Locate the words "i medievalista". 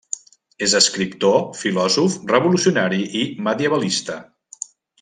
3.21-4.19